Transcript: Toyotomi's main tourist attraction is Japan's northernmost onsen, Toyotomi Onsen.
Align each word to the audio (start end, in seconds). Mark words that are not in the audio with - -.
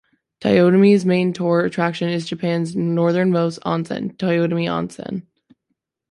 Toyotomi's 0.41 1.05
main 1.05 1.31
tourist 1.31 1.71
attraction 1.71 2.09
is 2.09 2.25
Japan's 2.27 2.75
northernmost 2.75 3.59
onsen, 3.63 4.17
Toyotomi 4.17 4.65
Onsen. 4.67 5.27